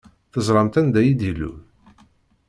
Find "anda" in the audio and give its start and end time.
0.79-1.01